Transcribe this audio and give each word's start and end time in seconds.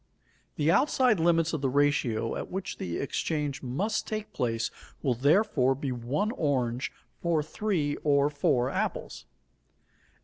The 0.55 0.71
outside 0.71 1.19
limits 1.19 1.53
of 1.53 1.61
the 1.61 1.69
ratio 1.69 2.35
at 2.35 2.49
which 2.49 2.79
the 2.79 2.97
exchange 2.97 3.61
must 3.61 4.07
take 4.07 4.33
place 4.33 4.71
will, 5.03 5.13
therefore, 5.13 5.75
be 5.75 5.91
one 5.91 6.31
orange 6.31 6.91
for 7.21 7.43
three 7.43 7.97
or 7.97 8.31
four 8.31 8.71
apples. 8.71 9.27